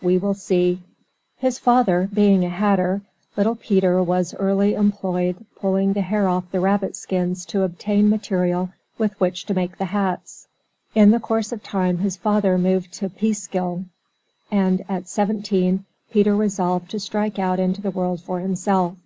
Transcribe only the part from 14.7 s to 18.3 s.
at seventeen Peter resolved to strike out into the world